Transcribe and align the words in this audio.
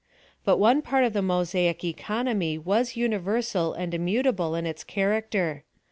But 0.43 0.57
one 0.57 0.81
part 0.81 1.03
of 1.03 1.13
the 1.13 1.21
Mosaic 1.21 1.83
economy 1.83 2.57
was 2.57 2.95
universal 2.95 3.73
and 3.73 3.93
immutable 3.93 4.55
in 4.55 4.65
its 4.65 4.83
character. 4.83 5.63